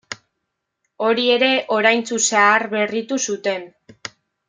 [1.09, 3.73] Hori ere oraintsu zaharberritu zuten.